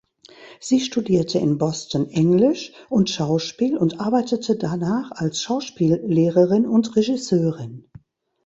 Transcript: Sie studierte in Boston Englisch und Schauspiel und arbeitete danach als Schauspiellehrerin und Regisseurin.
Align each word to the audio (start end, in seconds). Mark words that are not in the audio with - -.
Sie 0.59 0.79
studierte 0.79 1.37
in 1.37 1.59
Boston 1.59 2.09
Englisch 2.09 2.71
und 2.89 3.11
Schauspiel 3.11 3.77
und 3.77 3.99
arbeitete 3.99 4.55
danach 4.57 5.11
als 5.11 5.43
Schauspiellehrerin 5.43 6.65
und 6.65 6.95
Regisseurin. 6.95 7.87